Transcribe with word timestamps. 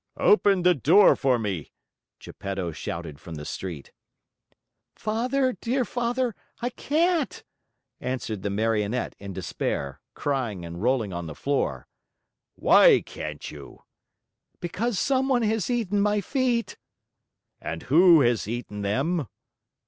"Open 0.17 0.63
the 0.63 0.73
door 0.73 1.15
for 1.15 1.37
me!" 1.37 1.71
Geppetto 2.17 2.71
shouted 2.71 3.19
from 3.19 3.35
the 3.35 3.45
street. 3.45 3.91
"Father, 4.95 5.53
dear 5.53 5.85
Father, 5.85 6.33
I 6.59 6.71
can't," 6.71 7.43
answered 7.99 8.41
the 8.41 8.49
Marionette 8.49 9.15
in 9.19 9.31
despair, 9.31 10.01
crying 10.15 10.65
and 10.65 10.81
rolling 10.81 11.13
on 11.13 11.27
the 11.27 11.35
floor. 11.35 11.87
"Why 12.55 13.01
can't 13.01 13.51
you?" 13.51 13.83
"Because 14.59 14.97
someone 14.97 15.43
has 15.43 15.69
eaten 15.69 16.01
my 16.01 16.19
feet." 16.19 16.77
"And 17.61 17.83
who 17.83 18.21
has 18.21 18.47
eaten 18.47 18.81
them?" 18.81 19.27